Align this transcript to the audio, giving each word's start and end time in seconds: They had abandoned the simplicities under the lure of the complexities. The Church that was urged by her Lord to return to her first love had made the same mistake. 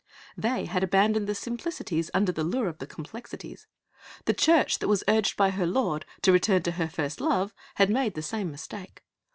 They 0.35 0.65
had 0.65 0.83
abandoned 0.83 1.27
the 1.27 1.35
simplicities 1.35 2.09
under 2.11 2.31
the 2.31 2.43
lure 2.43 2.67
of 2.67 2.79
the 2.79 2.87
complexities. 2.87 3.67
The 4.25 4.33
Church 4.33 4.79
that 4.79 4.87
was 4.87 5.03
urged 5.07 5.37
by 5.37 5.51
her 5.51 5.67
Lord 5.67 6.05
to 6.23 6.31
return 6.31 6.63
to 6.63 6.71
her 6.71 6.89
first 6.89 7.21
love 7.21 7.53
had 7.75 7.91
made 7.91 8.15
the 8.15 8.23
same 8.23 8.49
mistake. 8.49 9.03